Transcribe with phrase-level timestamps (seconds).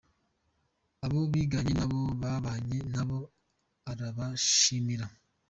[1.05, 3.19] Abo biganye nabo babanye nabo
[3.91, 5.05] arabashimira.